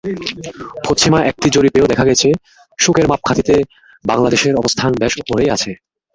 পশ্চিমা 0.85 1.19
একটি 1.31 1.47
জরিপেও 1.55 1.89
দেখা 1.91 2.05
গেছে, 2.09 2.29
সুখের 2.79 3.05
মাপকাঠিতে 3.07 3.55
বাংলাদেশের 4.05 4.53
অবস্থান 4.55 4.91
বেশ 5.01 5.13
ওপরেই 5.21 5.49
আছে। 5.55 5.71